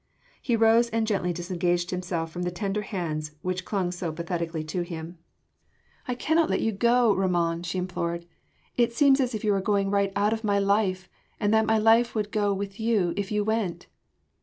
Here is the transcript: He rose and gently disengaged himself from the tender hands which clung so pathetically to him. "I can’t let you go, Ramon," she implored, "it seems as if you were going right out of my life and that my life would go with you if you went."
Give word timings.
He 0.41 0.55
rose 0.55 0.89
and 0.89 1.05
gently 1.05 1.31
disengaged 1.31 1.91
himself 1.91 2.31
from 2.31 2.41
the 2.41 2.49
tender 2.49 2.81
hands 2.81 3.35
which 3.43 3.65
clung 3.65 3.91
so 3.91 4.11
pathetically 4.11 4.63
to 4.63 4.81
him. 4.81 5.19
"I 6.07 6.15
can’t 6.15 6.49
let 6.49 6.59
you 6.61 6.71
go, 6.71 7.13
Ramon," 7.13 7.61
she 7.61 7.77
implored, 7.77 8.25
"it 8.75 8.93
seems 8.93 9.19
as 9.21 9.35
if 9.35 9.43
you 9.43 9.51
were 9.51 9.61
going 9.61 9.91
right 9.91 10.11
out 10.15 10.33
of 10.33 10.43
my 10.43 10.57
life 10.57 11.07
and 11.39 11.53
that 11.53 11.67
my 11.67 11.77
life 11.77 12.15
would 12.15 12.31
go 12.31 12.51
with 12.51 12.79
you 12.79 13.13
if 13.15 13.31
you 13.31 13.43
went." 13.43 13.85